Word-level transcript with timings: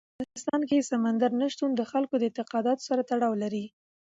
په 0.03 0.07
افغانستان 0.23 0.61
کې 0.69 0.87
سمندر 0.91 1.31
نه 1.41 1.47
شتون 1.53 1.69
د 1.75 1.81
خلکو 1.91 2.13
د 2.17 2.23
اعتقاداتو 2.27 2.85
سره 2.89 3.01
تړاو 3.09 3.33
لري. 3.43 3.65